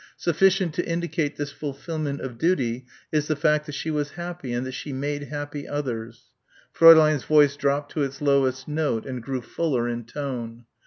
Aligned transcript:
"Sufficient 0.17 0.73
to 0.73 0.87
indicate 0.87 1.35
this 1.35 1.51
fulfilment 1.51 2.21
of 2.21 2.39
duty 2.39 2.87
is 3.11 3.27
the 3.27 3.35
fact 3.35 3.67
that 3.67 3.75
she 3.75 3.91
was 3.91 4.13
happy 4.13 4.51
and 4.51 4.65
that 4.65 4.71
she 4.71 4.91
made 4.91 5.25
happy 5.25 5.67
others" 5.67 6.31
Fräulein's 6.75 7.25
voice 7.25 7.55
dropped 7.55 7.91
to 7.91 8.01
its 8.01 8.19
lowest 8.19 8.67
note 8.67 9.05
and 9.05 9.21
grew 9.21 9.41
fuller 9.41 9.87
in 9.87 10.05
tone. 10.05 10.65